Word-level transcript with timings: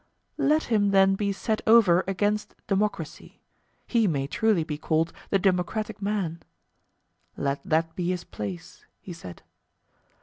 Let 0.39 0.63
him 0.63 0.89
then 0.89 1.13
be 1.13 1.31
set 1.31 1.61
over 1.67 2.03
against 2.07 2.55
democracy; 2.65 3.39
he 3.85 4.07
may 4.07 4.25
truly 4.25 4.63
be 4.63 4.75
called 4.79 5.13
the 5.29 5.37
democratic 5.37 6.01
man. 6.01 6.41
Let 7.37 7.61
that 7.63 7.93
be 7.95 8.09
his 8.09 8.23
place, 8.23 8.87
he 8.99 9.13
said. 9.13 9.43